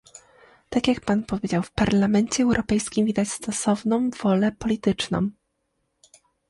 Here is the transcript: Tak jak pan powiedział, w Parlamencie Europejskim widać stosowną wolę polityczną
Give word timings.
Tak 0.69 0.87
jak 0.87 1.01
pan 1.05 1.23
powiedział, 1.23 1.63
w 1.63 1.71
Parlamencie 1.71 2.43
Europejskim 2.43 3.05
widać 3.05 3.27
stosowną 3.27 4.09
wolę 4.09 4.51
polityczną 4.51 5.29